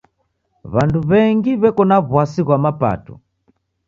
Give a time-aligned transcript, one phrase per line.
[0.73, 3.13] W'andu w'engi w'eko na w'asi ghwa mapato.